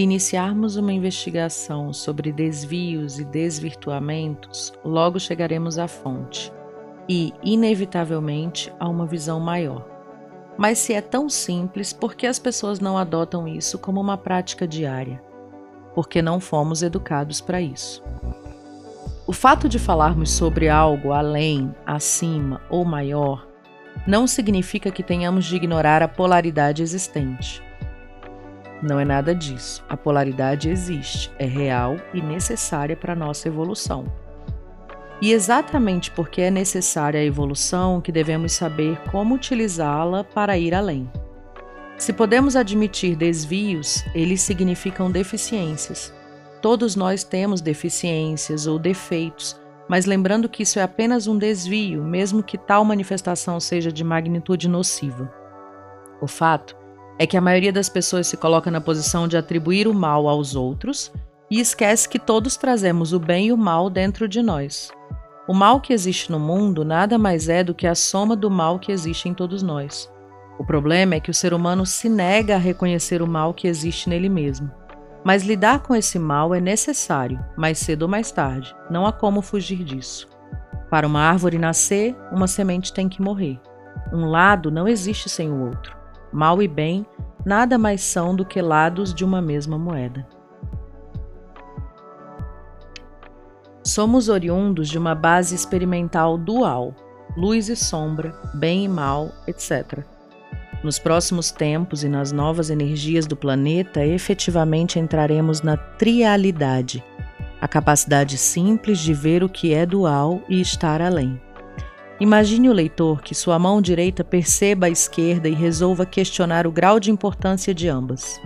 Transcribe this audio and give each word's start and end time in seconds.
Iniciarmos 0.00 0.76
uma 0.76 0.94
investigação 0.94 1.92
sobre 1.92 2.32
desvios 2.32 3.18
e 3.18 3.24
desvirtuamentos, 3.24 4.72
logo 4.82 5.20
chegaremos 5.20 5.78
à 5.78 5.86
fonte 5.86 6.50
e, 7.06 7.34
inevitavelmente, 7.44 8.72
a 8.80 8.88
uma 8.88 9.04
visão 9.04 9.38
maior. 9.38 9.86
Mas 10.56 10.78
se 10.78 10.94
é 10.94 11.02
tão 11.02 11.28
simples, 11.28 11.92
por 11.92 12.14
que 12.14 12.26
as 12.26 12.38
pessoas 12.38 12.80
não 12.80 12.96
adotam 12.96 13.46
isso 13.46 13.78
como 13.78 14.00
uma 14.00 14.16
prática 14.16 14.66
diária? 14.66 15.22
Porque 15.94 16.22
não 16.22 16.40
fomos 16.40 16.82
educados 16.82 17.42
para 17.42 17.60
isso. 17.60 18.02
O 19.26 19.34
fato 19.34 19.68
de 19.68 19.78
falarmos 19.78 20.30
sobre 20.30 20.70
algo 20.70 21.12
além, 21.12 21.74
acima 21.84 22.62
ou 22.70 22.86
maior 22.86 23.46
não 24.06 24.26
significa 24.26 24.90
que 24.90 25.02
tenhamos 25.02 25.44
de 25.44 25.56
ignorar 25.56 26.02
a 26.02 26.08
polaridade 26.08 26.82
existente. 26.82 27.62
Não 28.82 28.98
é 28.98 29.04
nada 29.04 29.34
disso. 29.34 29.84
A 29.88 29.96
polaridade 29.96 30.70
existe, 30.70 31.30
é 31.38 31.44
real 31.44 31.96
e 32.14 32.22
necessária 32.22 32.96
para 32.96 33.12
a 33.12 33.16
nossa 33.16 33.46
evolução. 33.46 34.10
E 35.20 35.32
exatamente 35.32 36.10
porque 36.10 36.40
é 36.40 36.50
necessária 36.50 37.20
a 37.20 37.24
evolução 37.24 38.00
que 38.00 38.10
devemos 38.10 38.52
saber 38.52 38.98
como 39.10 39.34
utilizá-la 39.34 40.24
para 40.24 40.56
ir 40.56 40.74
além. 40.74 41.10
Se 41.98 42.14
podemos 42.14 42.56
admitir 42.56 43.14
desvios, 43.14 44.02
eles 44.14 44.40
significam 44.40 45.10
deficiências. 45.10 46.14
Todos 46.62 46.96
nós 46.96 47.22
temos 47.22 47.60
deficiências 47.60 48.66
ou 48.66 48.78
defeitos, 48.78 49.60
mas 49.86 50.06
lembrando 50.06 50.48
que 50.48 50.62
isso 50.62 50.78
é 50.78 50.82
apenas 50.82 51.26
um 51.26 51.36
desvio, 51.36 52.02
mesmo 52.02 52.42
que 52.42 52.56
tal 52.56 52.82
manifestação 52.82 53.60
seja 53.60 53.92
de 53.92 54.02
magnitude 54.02 54.68
nociva. 54.68 55.30
O 56.22 56.26
fato 56.26 56.79
é 57.20 57.26
que 57.26 57.36
a 57.36 57.40
maioria 57.40 57.70
das 57.70 57.90
pessoas 57.90 58.28
se 58.28 58.36
coloca 58.38 58.70
na 58.70 58.80
posição 58.80 59.28
de 59.28 59.36
atribuir 59.36 59.86
o 59.86 59.92
mal 59.92 60.26
aos 60.26 60.56
outros 60.56 61.12
e 61.50 61.60
esquece 61.60 62.08
que 62.08 62.18
todos 62.18 62.56
trazemos 62.56 63.12
o 63.12 63.20
bem 63.20 63.48
e 63.48 63.52
o 63.52 63.58
mal 63.58 63.90
dentro 63.90 64.26
de 64.26 64.40
nós. 64.40 64.90
O 65.46 65.52
mal 65.52 65.82
que 65.82 65.92
existe 65.92 66.32
no 66.32 66.40
mundo 66.40 66.82
nada 66.82 67.18
mais 67.18 67.46
é 67.50 67.62
do 67.62 67.74
que 67.74 67.86
a 67.86 67.94
soma 67.94 68.34
do 68.34 68.50
mal 68.50 68.78
que 68.78 68.90
existe 68.90 69.28
em 69.28 69.34
todos 69.34 69.62
nós. 69.62 70.10
O 70.58 70.64
problema 70.64 71.14
é 71.14 71.20
que 71.20 71.30
o 71.30 71.34
ser 71.34 71.52
humano 71.52 71.84
se 71.84 72.08
nega 72.08 72.54
a 72.54 72.58
reconhecer 72.58 73.20
o 73.20 73.26
mal 73.26 73.52
que 73.52 73.68
existe 73.68 74.08
nele 74.08 74.30
mesmo. 74.30 74.70
Mas 75.22 75.42
lidar 75.42 75.80
com 75.80 75.94
esse 75.94 76.18
mal 76.18 76.54
é 76.54 76.60
necessário, 76.60 77.38
mais 77.54 77.76
cedo 77.80 78.04
ou 78.04 78.08
mais 78.08 78.32
tarde, 78.32 78.74
não 78.90 79.04
há 79.04 79.12
como 79.12 79.42
fugir 79.42 79.84
disso. 79.84 80.26
Para 80.88 81.06
uma 81.06 81.20
árvore 81.20 81.58
nascer, 81.58 82.16
uma 82.32 82.46
semente 82.46 82.94
tem 82.94 83.10
que 83.10 83.20
morrer. 83.20 83.60
Um 84.10 84.24
lado 84.24 84.70
não 84.70 84.88
existe 84.88 85.28
sem 85.28 85.50
o 85.50 85.66
outro. 85.66 85.99
Mal 86.32 86.62
e 86.62 86.68
bem 86.68 87.04
nada 87.44 87.78
mais 87.78 88.02
são 88.02 88.34
do 88.34 88.44
que 88.44 88.60
lados 88.60 89.14
de 89.14 89.24
uma 89.24 89.40
mesma 89.40 89.78
moeda. 89.78 90.26
Somos 93.82 94.28
oriundos 94.28 94.88
de 94.88 94.98
uma 94.98 95.14
base 95.14 95.54
experimental 95.54 96.36
dual, 96.38 96.94
luz 97.36 97.68
e 97.68 97.74
sombra, 97.74 98.34
bem 98.54 98.84
e 98.84 98.88
mal, 98.88 99.32
etc. 99.46 100.04
Nos 100.84 100.98
próximos 100.98 101.50
tempos 101.50 102.04
e 102.04 102.08
nas 102.08 102.30
novas 102.30 102.70
energias 102.70 103.26
do 103.26 103.36
planeta, 103.36 104.04
efetivamente 104.04 104.98
entraremos 104.98 105.60
na 105.60 105.76
trialidade, 105.76 107.02
a 107.60 107.68
capacidade 107.68 108.38
simples 108.38 108.98
de 108.98 109.12
ver 109.12 109.42
o 109.42 109.48
que 109.48 109.74
é 109.74 109.84
dual 109.84 110.40
e 110.48 110.60
estar 110.60 111.02
além. 111.02 111.40
Imagine 112.20 112.68
o 112.68 112.72
leitor 112.74 113.22
que 113.22 113.34
sua 113.34 113.58
mão 113.58 113.80
direita 113.80 114.22
perceba 114.22 114.86
a 114.86 114.90
esquerda 114.90 115.48
e 115.48 115.54
resolva 115.54 116.04
questionar 116.04 116.66
o 116.66 116.70
grau 116.70 117.00
de 117.00 117.10
importância 117.10 117.72
de 117.72 117.88
ambas. 117.88 118.38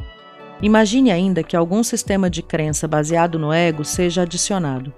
Imagine 0.63 1.11
ainda 1.11 1.43
que 1.43 1.57
algum 1.57 1.83
sistema 1.83 2.31
de 2.31 2.41
crença 2.41 2.87
baseado 2.87 3.37
no 3.37 3.53
ego 3.53 3.85
seja 3.85 4.23
adicionado. 4.23 4.95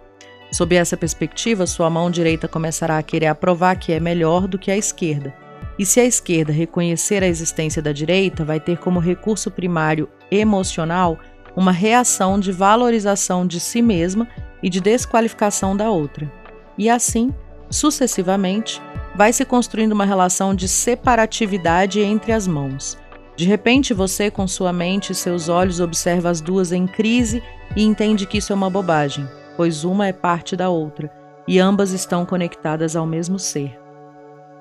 Sob 0.53 0.77
essa 0.77 0.95
perspectiva, 0.95 1.67
sua 1.67 1.89
mão 1.89 2.11
direita 2.11 2.47
começará 2.47 2.99
a 2.99 3.03
querer 3.03 3.29
aprovar 3.29 3.77
que 3.77 3.93
é 3.93 3.99
melhor 3.99 4.47
do 4.47 4.59
que 4.59 4.71
a 4.71 4.77
esquerda. 4.77 5.35
E 5.79 5.87
se 5.87 5.99
a 5.99 6.05
esquerda 6.05 6.53
reconhecer 6.53 7.23
a 7.23 7.27
existência 7.27 7.81
da 7.81 7.93
direita, 7.93 8.45
vai 8.45 8.61
ter 8.61 8.77
como 8.77 9.01
recurso 9.01 9.51
primário 9.51 10.07
emocional 10.31 11.19
uma 11.57 11.73
reação 11.73 12.39
de 12.39 12.53
valorização 12.53 13.47
de 13.47 13.59
si 13.59 13.81
mesma 13.81 14.29
e 14.63 14.69
de 14.69 14.83
desqualificação 14.83 15.75
da 15.75 15.91
outra. 15.91 16.31
E 16.77 16.91
assim, 16.91 17.33
Sucessivamente, 17.71 18.81
vai 19.15 19.33
se 19.33 19.45
construindo 19.45 19.93
uma 19.93 20.05
relação 20.05 20.55
de 20.55 20.69
separatividade 20.69 22.01
entre 22.01 22.33
as 22.33 22.47
mãos. 22.47 22.99
De 23.37 23.45
repente, 23.45 23.93
você, 23.93 24.31
com 24.31 24.47
sua 24.47 24.73
mente 24.73 25.13
e 25.13 25.15
seus 25.15 25.49
olhos, 25.49 25.81
observa 25.81 26.31
as 26.31 26.41
duas 26.41 26.73
em 26.73 26.87
crise 26.87 27.43
e 27.75 27.83
entende 27.83 28.27
que 28.27 28.39
isso 28.39 28.53
é 28.53 28.57
uma 28.57 28.71
bobagem, 28.71 29.29
pois 29.57 29.85
uma 29.85 30.07
é 30.07 30.13
parte 30.13 30.57
da 30.57 30.69
outra 30.69 31.11
e 31.47 31.59
ambas 31.61 31.93
estão 31.93 32.25
conectadas 32.25 32.97
ao 32.97 33.07
mesmo 33.07 33.39
ser. 33.39 33.79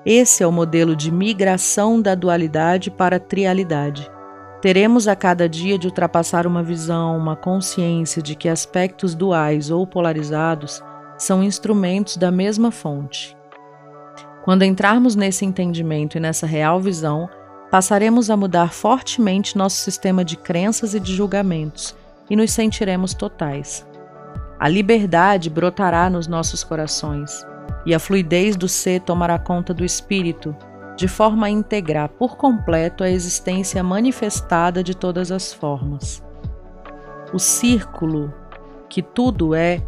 Esse 0.04 0.42
é 0.42 0.46
o 0.46 0.52
modelo 0.52 0.94
de 0.94 1.10
migração 1.10 2.00
da 2.00 2.14
dualidade 2.14 2.90
para 2.90 3.16
a 3.16 3.20
trialidade. 3.20 4.08
Teremos 4.62 5.08
a 5.08 5.16
cada 5.16 5.48
dia 5.48 5.78
de 5.78 5.86
ultrapassar 5.86 6.46
uma 6.46 6.62
visão, 6.62 7.16
uma 7.16 7.34
consciência 7.34 8.22
de 8.22 8.34
que 8.34 8.48
aspectos 8.48 9.14
duais 9.14 9.70
ou 9.70 9.86
polarizados 9.86 10.82
são 11.18 11.42
instrumentos 11.42 12.16
da 12.16 12.30
mesma 12.30 12.70
fonte. 12.70 13.36
Quando 14.44 14.62
entrarmos 14.62 15.16
nesse 15.16 15.44
entendimento 15.44 16.16
e 16.16 16.20
nessa 16.20 16.46
real 16.46 16.80
visão, 16.80 17.28
passaremos 17.70 18.30
a 18.30 18.36
mudar 18.36 18.72
fortemente 18.72 19.58
nosso 19.58 19.76
sistema 19.76 20.24
de 20.24 20.36
crenças 20.36 20.94
e 20.94 21.00
de 21.00 21.14
julgamentos 21.14 21.96
e 22.30 22.36
nos 22.36 22.52
sentiremos 22.52 23.12
totais. 23.12 23.86
A 24.58 24.68
liberdade 24.68 25.50
brotará 25.50 26.08
nos 26.08 26.26
nossos 26.26 26.64
corações 26.64 27.44
e 27.84 27.94
a 27.94 27.98
fluidez 27.98 28.56
do 28.56 28.68
ser 28.68 29.00
tomará 29.00 29.38
conta 29.38 29.74
do 29.74 29.84
espírito, 29.84 30.56
de 30.96 31.06
forma 31.06 31.46
a 31.46 31.50
integrar 31.50 32.08
por 32.08 32.36
completo 32.36 33.04
a 33.04 33.10
existência 33.10 33.82
manifestada 33.82 34.82
de 34.82 34.96
todas 34.96 35.30
as 35.30 35.52
formas. 35.52 36.22
O 37.32 37.38
círculo, 37.38 38.32
que 38.88 39.02
tudo 39.02 39.54
é, 39.54 39.82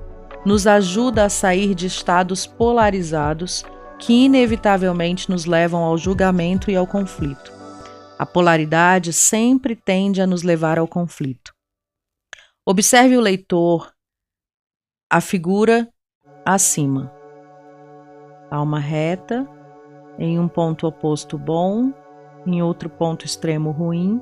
nos 0.48 0.66
ajuda 0.66 1.26
a 1.26 1.28
sair 1.28 1.74
de 1.74 1.86
estados 1.86 2.46
polarizados 2.46 3.66
que 3.98 4.24
inevitavelmente 4.24 5.28
nos 5.30 5.44
levam 5.44 5.84
ao 5.84 5.98
julgamento 5.98 6.70
e 6.70 6.76
ao 6.76 6.86
conflito. 6.86 7.52
A 8.18 8.24
polaridade 8.24 9.12
sempre 9.12 9.76
tende 9.76 10.22
a 10.22 10.26
nos 10.26 10.42
levar 10.42 10.78
ao 10.78 10.88
conflito. 10.88 11.52
Observe 12.66 13.18
o 13.18 13.20
leitor, 13.20 13.92
a 15.10 15.20
figura 15.20 15.86
acima. 16.46 17.12
Uma 18.50 18.80
reta, 18.80 19.46
em 20.18 20.40
um 20.40 20.48
ponto 20.48 20.86
oposto 20.86 21.36
bom, 21.36 21.92
em 22.46 22.62
outro 22.62 22.88
ponto 22.88 23.26
extremo 23.26 23.70
ruim, 23.70 24.18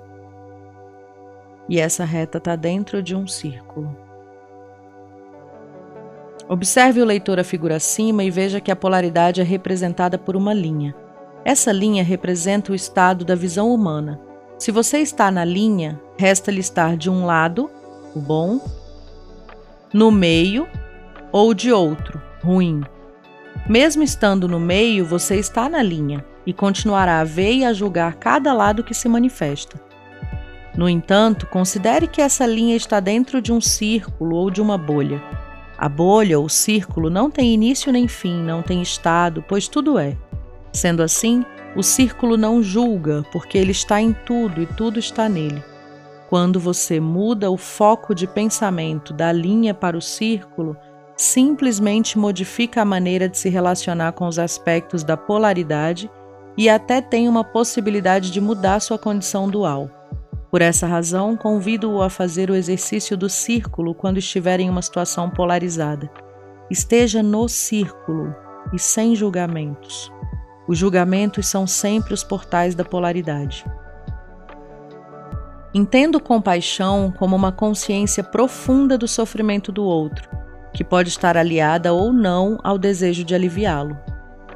e 1.69 1.78
essa 1.78 2.04
reta 2.04 2.38
está 2.38 2.56
dentro 2.56 3.00
de 3.00 3.14
um 3.14 3.28
círculo. 3.28 4.06
Observe 6.48 7.02
o 7.02 7.04
leitor 7.04 7.40
a 7.40 7.44
figura 7.44 7.76
acima 7.76 8.22
e 8.22 8.30
veja 8.30 8.60
que 8.60 8.70
a 8.70 8.76
polaridade 8.76 9.40
é 9.40 9.44
representada 9.44 10.16
por 10.16 10.36
uma 10.36 10.54
linha. 10.54 10.94
Essa 11.44 11.72
linha 11.72 12.04
representa 12.04 12.72
o 12.72 12.74
estado 12.74 13.24
da 13.24 13.34
visão 13.34 13.72
humana. 13.72 14.20
Se 14.58 14.70
você 14.70 14.98
está 14.98 15.30
na 15.30 15.44
linha, 15.44 16.00
resta-lhe 16.16 16.60
estar 16.60 16.96
de 16.96 17.10
um 17.10 17.26
lado, 17.26 17.68
o 18.14 18.20
bom, 18.20 18.60
no 19.92 20.10
meio 20.10 20.68
ou 21.32 21.52
de 21.52 21.72
outro, 21.72 22.22
ruim. 22.42 22.82
Mesmo 23.68 24.02
estando 24.02 24.46
no 24.46 24.60
meio, 24.60 25.04
você 25.04 25.36
está 25.36 25.68
na 25.68 25.82
linha 25.82 26.24
e 26.46 26.52
continuará 26.52 27.20
a 27.20 27.25
ver 27.25 27.54
e 27.54 27.64
a 27.64 27.72
julgar 27.72 28.14
cada 28.14 28.52
lado 28.52 28.84
que 28.84 28.94
se 28.94 29.08
manifesta. 29.08 29.81
No 30.76 30.88
entanto, 30.88 31.46
considere 31.46 32.06
que 32.06 32.20
essa 32.20 32.46
linha 32.46 32.76
está 32.76 33.00
dentro 33.00 33.42
de 33.42 33.52
um 33.52 33.60
círculo 33.60 34.37
ou 34.37 34.50
de 34.50 34.60
uma 34.60 34.78
bolha. 34.78 35.20
A 35.78 35.88
bolha 35.88 36.38
ou 36.38 36.49
círculo 36.49 37.11
não 37.11 37.31
tem 37.31 37.52
início 37.52 37.93
nem 37.93 38.08
fim, 38.08 38.43
não 38.43 38.62
tem 38.62 38.81
estado, 38.81 39.44
pois 39.46 39.69
tudo 39.69 39.99
é. 39.99 40.17
Sendo 40.73 41.02
assim, 41.02 41.44
o 41.76 41.82
círculo 41.82 42.37
não 42.37 42.62
julga, 42.62 43.25
porque 43.31 43.58
ele 43.58 43.73
está 43.73 44.00
em 44.00 44.12
tudo 44.12 44.62
e 44.62 44.67
tudo 44.67 44.99
está 44.99 45.28
nele. 45.28 45.62
Quando 46.28 46.58
você 46.58 46.99
muda 46.99 47.50
o 47.50 47.56
foco 47.56 48.14
de 48.14 48.26
pensamento 48.26 49.12
da 49.12 49.31
linha 49.31 49.75
para 49.75 49.96
o 49.96 50.02
círculo, 50.02 50.76
simplesmente 51.17 52.19
modifica 52.19 52.82
a 52.82 52.84
maneira 52.84 53.28
de 53.28 53.38
se 53.38 53.49
relacionar 53.49 54.12
com 54.12 54.26
os 54.26 54.38
aspectos 54.38 55.05
da 55.05 55.17
polaridade 55.17 56.11
e 56.56 56.69
até 56.69 57.00
tem 57.00 57.28
uma 57.28 57.44
possibilidade 57.44 58.31
de 58.31 58.40
mudar 58.40 58.81
sua 58.81 58.99
condição 58.99 59.49
dual. 59.49 59.90
Por 60.50 60.62
essa 60.62 60.87
razão, 60.87 61.37
convido-o 61.37 62.00
a 62.00 62.08
fazer 62.08 62.50
o 62.50 62.54
exercício 62.54 63.16
do 63.16 63.28
círculo 63.28 63.94
quando 63.94 64.19
estiver 64.19 64.60
em 64.60 64.70
uma 64.70 64.82
situação 64.82 65.28
polarizada. 65.28 66.10
Esteja 66.70 67.22
no 67.22 67.48
círculo 67.48 68.34
e 68.72 68.78
sem 68.78 69.14
julgamentos. 69.14 70.10
Os 70.69 70.78
julgamentos 70.78 71.46
são 71.46 71.66
sempre 71.66 72.14
os 72.14 72.25
portais 72.25 72.75
da 72.75 72.84
polaridade. 72.84 73.64
Entendo 75.75 76.20
compaixão 76.20 77.12
como 77.16 77.37
uma 77.37 77.52
consciência 77.52 78.25
profunda 78.25 78.96
do 78.96 79.06
sofrimento 79.06 79.70
do 79.70 79.84
outro, 79.84 80.28
que 80.72 80.82
pode 80.82 81.08
estar 81.08 81.37
aliada 81.37 81.92
ou 81.92 82.12
não 82.12 82.58
ao 82.64 82.78
desejo 82.78 83.22
de 83.25 83.34
aliviá-lo. 83.34 83.96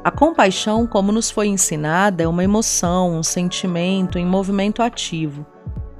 A 0.03 0.11
compaixão, 0.11 0.87
como 0.87 1.13
nos 1.13 1.31
foi 1.31 1.49
ensinada, 1.49 2.23
é 2.23 2.29
uma 2.29 2.43
emoção, 2.43 3.19
um 3.19 3.23
sentimento 3.23 4.19
em 4.19 4.25
movimento 4.25 4.83
ativo. 4.83 5.47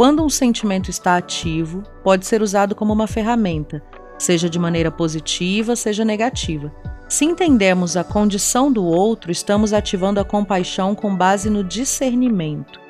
Quando 0.01 0.25
um 0.25 0.31
sentimento 0.31 0.89
está 0.89 1.19
ativo, 1.19 1.83
pode 2.03 2.25
ser 2.25 2.41
usado 2.41 2.75
como 2.75 2.91
uma 2.91 3.07
ferramenta, 3.07 3.83
seja 4.19 4.49
de 4.49 4.59
maneira 4.59 4.91
positiva, 4.91 5.77
seja 5.77 6.07
negativa. 6.07 6.73
Se 7.07 7.27
entendemos 7.27 7.99
a 7.99 8.03
condição 8.03 8.73
do 8.73 8.83
outro, 8.83 9.31
estamos 9.31 9.75
ativando 9.75 10.19
a 10.19 10.25
compaixão 10.25 10.95
com 10.95 11.15
base 11.15 11.51
no 11.51 11.63
discernimento. 11.63 12.81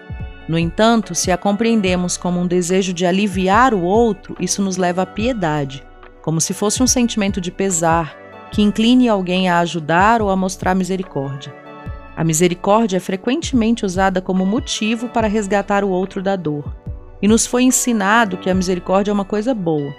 No 0.48 0.56
entanto, 0.56 1.12
se 1.12 1.32
a 1.32 1.36
compreendemos 1.36 2.16
como 2.16 2.38
um 2.38 2.46
desejo 2.46 2.92
de 2.92 3.04
aliviar 3.04 3.74
o 3.74 3.82
outro, 3.82 4.36
isso 4.38 4.62
nos 4.62 4.76
leva 4.76 5.02
à 5.02 5.06
piedade, 5.06 5.84
como 6.22 6.40
se 6.40 6.54
fosse 6.54 6.80
um 6.80 6.86
sentimento 6.86 7.40
de 7.40 7.50
pesar, 7.50 8.16
que 8.52 8.62
incline 8.62 9.08
alguém 9.08 9.48
a 9.48 9.58
ajudar 9.58 10.22
ou 10.22 10.30
a 10.30 10.36
mostrar 10.36 10.76
misericórdia. 10.76 11.52
A 12.16 12.22
misericórdia 12.22 12.98
é 12.98 13.00
frequentemente 13.00 13.84
usada 13.84 14.20
como 14.20 14.46
motivo 14.46 15.08
para 15.08 15.26
resgatar 15.26 15.82
o 15.82 15.88
outro 15.88 16.22
da 16.22 16.36
dor, 16.36 16.79
e 17.22 17.28
nos 17.28 17.46
foi 17.46 17.62
ensinado 17.64 18.36
que 18.36 18.50
a 18.50 18.54
misericórdia 18.54 19.10
é 19.10 19.14
uma 19.14 19.24
coisa 19.24 19.54
boa. 19.54 19.94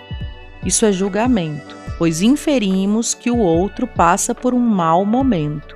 Isso 0.66 0.86
é 0.86 0.92
julgamento, 0.92 1.76
pois 1.98 2.22
inferimos 2.22 3.14
que 3.14 3.32
o 3.32 3.38
outro 3.38 3.88
passa 3.88 4.34
por 4.34 4.54
um 4.54 4.60
mau 4.60 5.06
momento. 5.06 5.76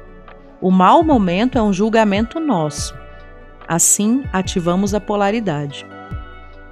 O 0.62 0.72
mau 0.72 1.04
momento 1.04 1.58
é 1.58 1.62
um 1.62 1.74
julgamento 1.74 2.40
nosso. 2.40 2.96
Assim, 3.68 4.24
ativamos 4.32 4.94
a 4.94 5.00
polaridade. 5.00 5.86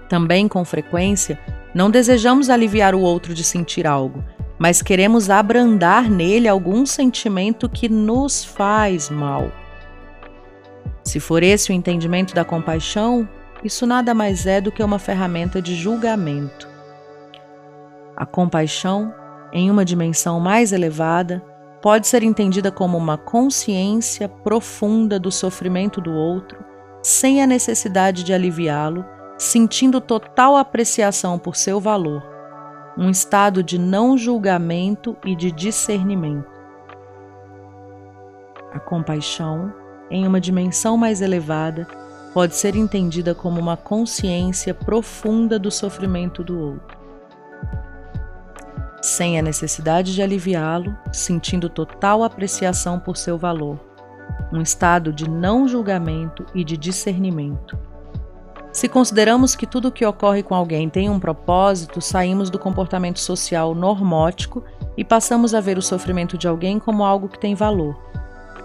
Também, 0.08 0.48
com 0.48 0.64
frequência, 0.64 1.40
não 1.74 1.90
desejamos 1.90 2.50
aliviar 2.50 2.94
o 2.94 3.02
outro 3.02 3.34
de 3.34 3.44
sentir 3.44 3.88
algo, 3.88 4.24
mas 4.60 4.82
queremos 4.82 5.30
abrandar 5.30 6.10
nele 6.10 6.48
algum 6.48 6.86
sentimento 6.86 7.68
que 7.68 7.90
nos 7.90 8.46
faz 8.46 9.10
mal. 9.10 9.52
Se 11.04 11.20
for 11.20 11.44
esse 11.44 11.72
o 11.72 11.74
entendimento 11.74 12.34
da 12.34 12.46
compaixão, 12.46 13.28
isso 13.64 13.86
nada 13.86 14.14
mais 14.14 14.46
é 14.46 14.60
do 14.60 14.72
que 14.72 14.84
uma 14.84 15.00
ferramenta 15.00 15.62
de 15.62 15.76
julgamento. 15.76 16.68
A 18.16 18.26
compaixão, 18.26 19.14
em 19.52 19.72
uma 19.72 19.86
dimensão 19.86 20.40
mais 20.40 20.72
elevada, 20.72 21.44
pode 21.82 22.08
ser 22.08 22.24
entendida 22.24 22.72
como 22.72 22.98
uma 22.98 23.18
consciência 23.18 24.28
profunda 24.28 25.20
do 25.20 25.32
sofrimento 25.32 26.00
do 26.00 26.12
outro, 26.12 26.64
sem 27.02 27.42
a 27.42 27.48
necessidade 27.48 28.24
de 28.24 28.34
aliviá-lo, 28.34 29.06
sentindo 29.38 30.00
total 30.00 30.56
apreciação 30.56 31.38
por 31.38 31.56
seu 31.56 31.80
valor 31.80 32.34
um 32.98 33.10
estado 33.10 33.64
de 33.64 33.80
não 33.80 34.18
julgamento 34.18 35.18
e 35.26 35.36
de 35.36 35.52
discernimento. 35.52 36.52
A 38.72 38.80
compaixão, 38.80 39.74
em 40.10 40.28
uma 40.28 40.40
dimensão 40.40 40.98
mais 40.98 41.22
elevada, 41.22 41.88
pode 42.34 42.56
ser 42.56 42.76
entendida 42.76 43.36
como 43.36 43.60
uma 43.60 43.78
consciência 43.78 44.74
profunda 44.74 45.60
do 45.60 45.70
sofrimento 45.70 46.44
do 46.44 46.60
outro. 46.60 46.98
Sem 49.02 49.38
a 49.38 49.42
necessidade 49.42 50.14
de 50.14 50.22
aliviá-lo, 50.22 50.96
sentindo 51.12 51.70
total 51.70 52.24
apreciação 52.24 53.00
por 53.00 53.18
seu 53.18 53.38
valor, 53.38 53.80
um 54.52 54.62
estado 54.62 55.14
de 55.14 55.30
não 55.30 55.68
julgamento 55.68 56.46
e 56.56 56.64
de 56.64 56.76
discernimento. 56.78 57.78
Se 58.72 58.90
consideramos 58.90 59.56
que 59.56 59.68
tudo 59.68 59.90
o 59.90 59.92
que 59.92 60.04
ocorre 60.04 60.42
com 60.42 60.56
alguém 60.56 60.90
tem 60.90 61.08
um 61.08 61.20
propósito, 61.20 62.02
saímos 62.02 62.50
do 62.50 62.58
comportamento 62.58 63.20
social 63.20 63.76
normótico 63.76 64.64
e 64.98 65.04
passamos 65.04 65.54
a 65.54 65.60
ver 65.60 65.78
o 65.78 65.82
sofrimento 65.82 66.40
de 66.40 66.48
alguém 66.48 66.80
como 66.80 67.04
algo 67.04 67.30
que 67.30 67.38
tem 67.38 67.54
valor. 67.54 67.96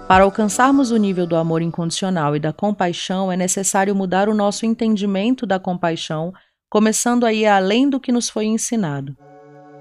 Para 0.08 0.25
alcançarmos 0.25 0.90
o 0.90 0.96
nível 0.96 1.26
do 1.26 1.37
amor 1.37 1.60
incondicional 1.60 2.34
e 2.34 2.40
da 2.40 2.50
compaixão, 2.50 3.31
é 3.31 3.37
necessário 3.37 3.94
mudar 3.94 4.26
o 4.26 4.34
nosso 4.34 4.64
entendimento 4.64 5.44
da 5.44 5.60
compaixão, 5.60 6.32
começando 6.70 7.26
a 7.26 7.32
ir 7.32 7.44
além 7.44 7.90
do 7.90 8.00
que 8.00 8.10
nos 8.10 8.31
foi 8.31 8.46
ensinado. 8.46 9.14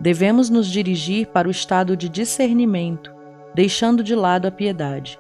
Devemos 0.02 0.50
nos 0.50 0.68
dirigir 0.68 1.28
para 1.28 1.48
o 1.48 1.52
estado 1.52 1.96
de 1.96 2.10
discernimento, 2.10 3.10
deixando 3.56 4.04
de 4.04 4.16
lado 4.16 4.46
a 4.46 4.52
piedade. 4.52 5.18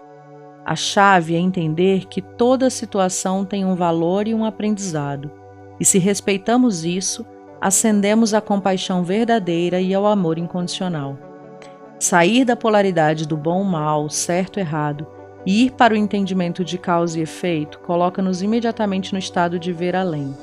A 0.65 0.75
chave 0.75 1.35
é 1.35 1.39
entender 1.39 2.07
que 2.07 2.21
toda 2.21 2.69
situação 2.69 3.45
tem 3.45 3.63
um 3.63 3.75
valor 3.75 4.27
e 4.27 4.33
um 4.33 4.43
aprendizado, 4.43 5.31
e 5.79 5.85
se 5.85 5.99
respeitamos 5.99 6.83
isso, 6.83 7.25
ascendemos 7.61 8.33
à 8.33 8.41
compaixão 8.41 9.05
verdadeira 9.05 9.79
e 9.79 9.93
ao 9.93 10.05
amor 10.05 10.37
incondicional. 10.37 11.26
Sair 11.99 12.45
da 12.45 12.55
polaridade 12.55 13.27
do 13.27 13.35
bom-mal, 13.35 14.07
certo-errado, 14.09 15.07
e 15.45 15.65
ir 15.65 15.71
para 15.71 15.93
o 15.93 15.97
entendimento 15.97 16.63
de 16.63 16.77
causa 16.77 17.17
e 17.17 17.23
efeito 17.23 17.79
coloca-nos 17.79 18.41
imediatamente 18.41 19.13
no 19.13 19.19
estado 19.19 19.57
de 19.57 19.73
ver 19.73 19.95
além. 19.95 20.35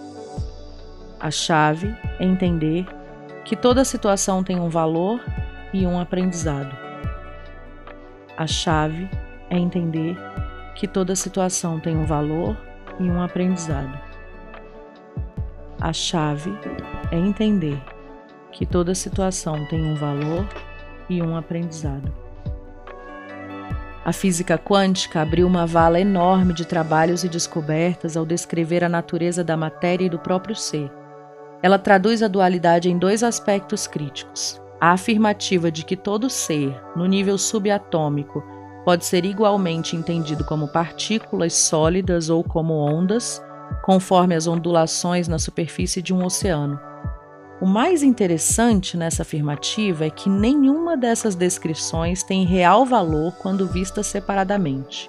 A 1.21 1.31
chave 1.31 1.95
é 2.19 2.25
entender 2.25 2.87
que 3.45 3.55
toda 3.55 3.85
situação 3.85 4.43
tem 4.43 4.59
um 4.59 4.69
valor 4.69 5.21
e 5.73 5.87
um 5.87 6.01
aprendizado. 6.01 6.77
A 8.37 8.47
chave 8.47 9.09
é 9.49 9.57
entender 9.57 10.17
que 10.75 10.89
toda 10.89 11.15
situação 11.15 11.79
tem 11.79 11.97
um 11.97 12.05
valor 12.05 12.57
e 12.99 13.05
um 13.05 13.23
aprendizado. 13.23 13.97
A 15.81 15.93
chave 15.93 16.53
é 17.13 17.17
entender 17.17 17.81
que 18.51 18.67
toda 18.67 18.95
situação 18.95 19.65
tem 19.67 19.85
um 19.85 19.95
valor 19.95 20.49
e 21.09 21.23
um 21.23 21.37
aprendizado. 21.37 22.13
A 24.05 24.13
física 24.13 24.59
quântica 24.59 25.23
abriu 25.23 25.47
uma 25.47 25.67
vala 25.67 25.99
enorme 25.99 26.53
de 26.53 26.67
trabalhos 26.67 27.25
e 27.25 27.29
descobertas 27.29 28.17
ao 28.17 28.27
descrever 28.27 28.85
a 28.85 28.89
natureza 28.89 29.43
da 29.43 29.57
matéria 29.57 30.05
e 30.05 30.11
do 30.11 30.19
próprio 30.19 30.55
ser. 30.55 30.93
Ela 31.63 31.79
traduz 31.79 32.23
a 32.23 32.29
dualidade 32.29 32.91
em 32.91 32.99
dois 32.99 33.23
aspectos 33.23 33.87
críticos: 33.87 34.61
a 34.79 34.93
afirmativa 34.93 35.71
de 35.71 35.87
que 35.87 35.97
todo 35.97 36.29
ser, 36.29 36.79
no 36.95 37.07
nível 37.07 37.39
subatômico, 37.39 38.45
pode 38.85 39.07
ser 39.07 39.25
igualmente 39.25 39.97
entendido 39.97 40.45
como 40.45 40.69
partículas 40.69 41.55
sólidas 41.55 42.29
ou 42.29 42.45
como 42.45 42.75
ondas, 42.75 43.43
conforme 43.83 44.35
as 44.35 44.47
ondulações 44.47 45.27
na 45.27 45.39
superfície 45.39 46.03
de 46.03 46.13
um 46.13 46.23
oceano. 46.23 46.79
O 47.61 47.67
mais 47.67 48.03
interessante 48.03 48.97
nessa 48.97 49.23
afirmativa 49.23 50.05
é 50.05 50.11
que 50.11 50.29
nenhuma 50.29 50.97
dessas 50.97 51.37
descrições 51.37 52.23
tem 52.25 52.45
real 52.45 52.85
valor 52.85 53.33
quando 53.37 53.69
vista 53.69 54.03
separadamente. 54.03 55.09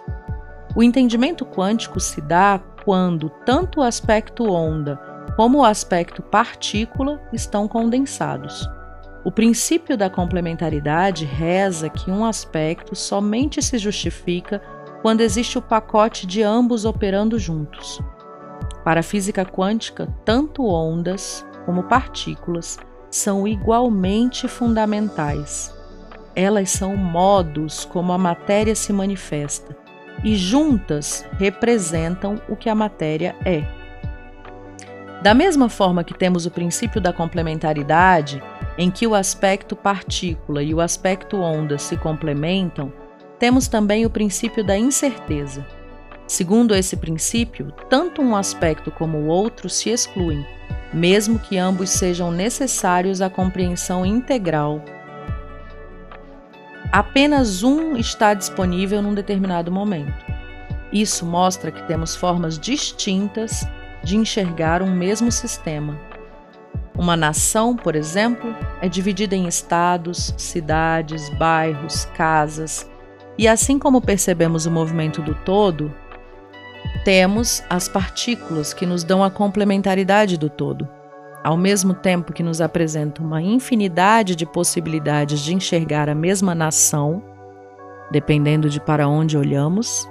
O 0.75 0.83
entendimento 0.83 1.43
quântico 1.43 1.99
se 1.99 2.21
dá 2.21 2.61
quando 2.83 3.29
tanto 3.45 3.79
o 3.79 3.83
aspecto 3.83 4.43
onda 4.43 4.95
como 5.35 5.59
o 5.59 5.65
aspecto 5.65 6.21
partícula 6.21 7.19
estão 7.33 7.67
condensados. 7.67 8.69
O 9.25 9.31
princípio 9.31 9.97
da 9.97 10.07
complementaridade 10.07 11.25
reza 11.25 11.89
que 11.89 12.11
um 12.11 12.23
aspecto 12.23 12.95
somente 12.95 13.59
se 13.59 13.79
justifica 13.79 14.61
quando 15.01 15.21
existe 15.21 15.57
o 15.57 15.61
pacote 15.61 16.27
de 16.27 16.43
ambos 16.43 16.85
operando 16.85 17.39
juntos. 17.39 17.99
Para 18.83 18.99
a 18.99 19.03
física 19.03 19.43
quântica, 19.43 20.07
tanto 20.23 20.63
ondas 20.63 21.43
como 21.65 21.83
partículas 21.83 22.77
são 23.09 23.47
igualmente 23.47 24.47
fundamentais. 24.47 25.73
Elas 26.35 26.69
são 26.69 26.97
modos 26.97 27.85
como 27.85 28.11
a 28.11 28.17
matéria 28.17 28.75
se 28.75 28.91
manifesta 28.91 29.75
e 30.23 30.35
juntas 30.35 31.25
representam 31.37 32.41
o 32.47 32.55
que 32.55 32.69
a 32.69 32.75
matéria 32.75 33.35
é. 33.45 33.63
Da 35.21 35.33
mesma 35.33 35.69
forma 35.69 36.03
que 36.03 36.13
temos 36.13 36.45
o 36.45 36.51
princípio 36.51 37.01
da 37.01 37.11
complementaridade, 37.11 38.43
em 38.77 38.91
que 38.91 39.07
o 39.07 39.15
aspecto 39.15 39.75
partícula 39.75 40.61
e 40.61 40.73
o 40.73 40.81
aspecto 40.81 41.37
onda 41.37 41.77
se 41.77 41.97
complementam, 41.97 42.91
temos 43.39 43.67
também 43.67 44.05
o 44.05 44.09
princípio 44.09 44.63
da 44.63 44.77
incerteza. 44.77 45.65
Segundo 46.27 46.75
esse 46.75 46.97
princípio, 46.97 47.71
tanto 47.89 48.21
um 48.21 48.35
aspecto 48.35 48.91
como 48.91 49.17
o 49.17 49.27
outro 49.27 49.69
se 49.69 49.89
excluem, 49.89 50.45
mesmo 50.93 51.39
que 51.39 51.57
ambos 51.57 51.89
sejam 51.89 52.31
necessários 52.31 53.21
à 53.21 53.29
compreensão 53.29 54.05
integral. 54.05 54.81
Apenas 56.91 57.63
um 57.63 57.97
está 57.97 58.33
disponível 58.33 59.01
num 59.01 59.13
determinado 59.13 59.71
momento. 59.71 60.25
Isso 60.91 61.25
mostra 61.25 61.71
que 61.71 61.83
temos 61.83 62.15
formas 62.15 62.57
distintas 62.57 63.67
de 64.03 64.15
enxergar 64.15 64.81
um 64.81 64.95
mesmo 64.95 65.31
sistema. 65.31 65.99
Uma 66.97 67.17
nação, 67.17 67.75
por 67.75 67.95
exemplo, 67.95 68.55
é 68.81 68.87
dividida 68.87 69.35
em 69.35 69.47
estados, 69.47 70.33
cidades, 70.37 71.27
bairros, 71.31 72.05
casas, 72.15 72.89
e 73.37 73.47
assim 73.47 73.77
como 73.77 73.99
percebemos 73.99 74.65
o 74.65 74.71
movimento 74.71 75.21
do 75.21 75.35
todo, 75.35 75.93
Temos 77.03 77.63
as 77.69 77.87
partículas 77.87 78.73
que 78.73 78.85
nos 78.85 79.03
dão 79.03 79.23
a 79.23 79.29
complementaridade 79.29 80.37
do 80.37 80.49
todo. 80.49 80.87
Ao 81.43 81.55
mesmo 81.55 81.93
tempo 81.93 82.33
que 82.33 82.41
nos 82.41 82.61
apresentam 82.61 83.25
uma 83.25 83.41
infinidade 83.41 84.35
de 84.35 84.45
possibilidades 84.45 85.41
de 85.41 85.53
enxergar 85.53 86.09
a 86.09 86.15
mesma 86.15 86.55
nação, 86.55 87.21
dependendo 88.11 88.69
de 88.69 88.79
para 88.79 89.07
onde 89.07 89.37
olhamos, 89.37 90.07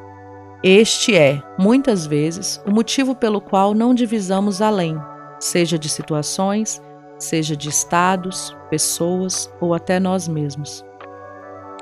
este 0.62 1.16
é, 1.16 1.42
muitas 1.58 2.06
vezes, 2.06 2.62
o 2.66 2.70
motivo 2.70 3.14
pelo 3.14 3.40
qual 3.40 3.74
não 3.74 3.92
divisamos 3.92 4.62
além, 4.62 4.96
seja 5.40 5.78
de 5.78 5.88
situações, 5.88 6.80
seja 7.18 7.56
de 7.56 7.68
estados, 7.68 8.56
pessoas 8.70 9.52
ou 9.60 9.74
até 9.74 9.98
nós 9.98 10.28
mesmos. 10.28 10.84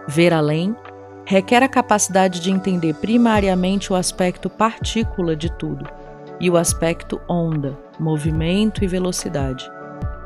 Ver 0.08 0.32
além 0.32 0.74
requer 1.24 1.62
a 1.62 1.68
capacidade 1.68 2.40
de 2.40 2.50
entender 2.50 2.94
primariamente 2.94 3.92
o 3.92 3.96
aspecto 3.96 4.50
partícula 4.50 5.36
de 5.36 5.50
tudo 5.50 5.88
e 6.40 6.50
o 6.50 6.56
aspecto 6.56 7.20
onda, 7.28 7.78
movimento 7.98 8.82
e 8.82 8.86
velocidade. 8.86 9.70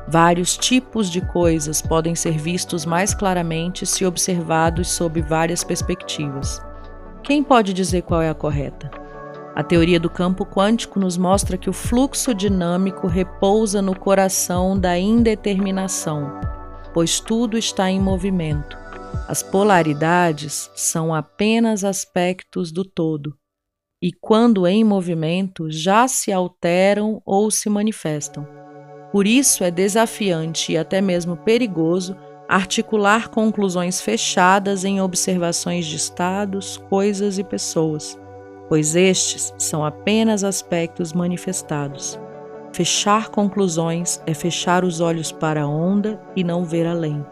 Vários 0.08 0.56
tipos 0.56 1.10
de 1.10 1.20
coisas 1.20 1.82
podem 1.82 2.14
ser 2.14 2.38
vistos 2.38 2.86
mais 2.86 3.12
claramente 3.12 3.84
se 3.84 4.06
observados 4.06 4.88
sob 4.88 5.20
várias 5.20 5.64
perspectivas. 5.64 6.62
Quem 7.22 7.42
pode 7.42 7.72
dizer 7.74 8.02
qual 8.02 8.22
é 8.22 8.30
a 8.30 8.34
correta? 8.34 8.88
A 9.54 9.62
teoria 9.62 9.98
do 9.98 10.08
campo 10.08 10.46
quântico 10.46 11.00
nos 11.00 11.16
mostra 11.16 11.56
que 11.56 11.68
o 11.68 11.72
fluxo 11.72 12.32
dinâmico 12.32 13.06
repousa 13.06 13.82
no 13.82 13.98
coração 13.98 14.78
da 14.78 14.96
indeterminação, 14.98 16.30
pois 16.94 17.18
tudo 17.18 17.58
está 17.58 17.90
em 17.90 17.98
movimento. 17.98 18.85
As 19.28 19.42
polaridades 19.42 20.70
são 20.74 21.14
apenas 21.14 21.84
aspectos 21.84 22.70
do 22.70 22.84
todo, 22.84 23.36
e 24.02 24.12
quando 24.12 24.66
em 24.66 24.84
movimento 24.84 25.70
já 25.70 26.06
se 26.06 26.32
alteram 26.32 27.20
ou 27.24 27.50
se 27.50 27.68
manifestam. 27.68 28.46
Por 29.10 29.26
isso 29.26 29.64
é 29.64 29.70
desafiante 29.70 30.72
e 30.72 30.78
até 30.78 31.00
mesmo 31.00 31.36
perigoso 31.36 32.16
articular 32.48 33.28
conclusões 33.28 34.00
fechadas 34.00 34.84
em 34.84 35.00
observações 35.00 35.86
de 35.86 35.96
estados, 35.96 36.76
coisas 36.88 37.38
e 37.38 37.44
pessoas 37.44 38.18
pois 38.68 38.96
estes 38.96 39.54
são 39.58 39.84
apenas 39.84 40.44
aspectos 40.44 41.12
manifestados. 41.12 42.18
Fechar 42.72 43.30
conclusões 43.30 44.20
é 44.26 44.34
fechar 44.34 44.84
os 44.84 45.00
olhos 45.00 45.32
para 45.32 45.62
a 45.62 45.68
onda 45.68 46.20
e 46.34 46.44
não 46.44 46.64
ver 46.64 46.86
além. 46.86 47.24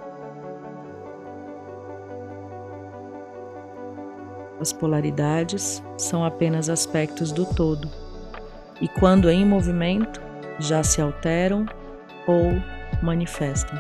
As 4.64 4.73
polaridades 4.73 5.83
são 5.99 6.25
apenas 6.25 6.71
aspectos 6.71 7.30
do 7.33 7.44
todo, 7.44 7.87
e 8.80 8.88
quando 8.88 9.28
em 9.28 9.44
movimento, 9.44 10.23
já 10.59 10.83
se 10.83 11.02
alteram 11.02 11.66
ou 12.26 12.50
manifestam. 13.02 13.78